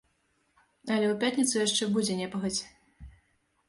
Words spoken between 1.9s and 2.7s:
будзе непагадзь.